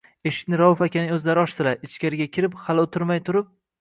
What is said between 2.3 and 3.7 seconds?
kirib, hali o’tirmay turib: